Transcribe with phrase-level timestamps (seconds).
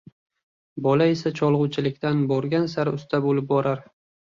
[0.87, 3.89] Bola esa cholgʻuchilikda borgan sari usta boʻlib borar